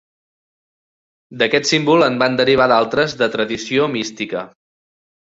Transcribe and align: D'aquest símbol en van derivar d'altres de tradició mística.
D'aquest 1.41 1.69
símbol 1.71 2.05
en 2.05 2.17
van 2.23 2.37
derivar 2.39 2.67
d'altres 2.71 3.13
de 3.21 3.29
tradició 3.37 3.87
mística. 3.97 4.43